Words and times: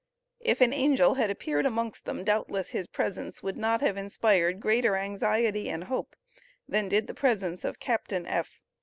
If 0.39 0.61
an 0.61 0.73
angel 0.73 1.13
had 1.13 1.29
appeared 1.29 1.67
amongst 1.67 2.05
them 2.05 2.23
doubtless 2.23 2.69
his 2.69 2.87
presence 2.87 3.43
would 3.43 3.55
not 3.55 3.81
have 3.81 3.97
inspired 3.97 4.59
greater 4.59 4.95
anxiety 4.95 5.69
and 5.69 5.83
hope 5.83 6.15
than 6.67 6.89
did 6.89 7.05
the 7.05 7.13
presence 7.13 7.63
of 7.63 7.79
Captain 7.79 8.25
F. 8.25 8.63